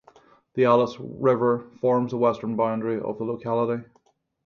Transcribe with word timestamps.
The 0.55 0.65
Alice 0.65 0.95
River 0.99 1.59
forms 1.79 2.09
the 2.09 2.17
western 2.17 2.55
boundary 2.55 2.99
of 2.99 3.19
the 3.19 3.23
locality. 3.23 3.85